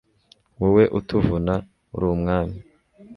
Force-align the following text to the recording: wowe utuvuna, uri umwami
wowe 0.59 0.83
utuvuna, 0.99 1.55
uri 1.95 2.05
umwami 2.15 2.57